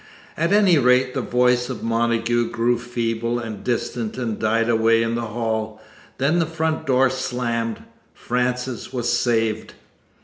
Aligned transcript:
At 0.35 0.51
any 0.51 0.79
rate, 0.79 1.13
the 1.13 1.21
voice 1.21 1.69
of 1.69 1.83
Montagu 1.83 2.49
grew 2.49 2.79
feeble 2.79 3.37
and 3.37 3.63
distant 3.63 4.17
and 4.17 4.39
died 4.39 4.67
away 4.67 5.03
in 5.03 5.13
the 5.13 5.21
hall. 5.27 5.79
Then 6.17 6.39
the 6.39 6.47
front 6.47 6.87
door 6.87 7.11
slammed. 7.11 7.83
Frances 8.15 8.91
was 8.91 9.13
saved! 9.13 9.75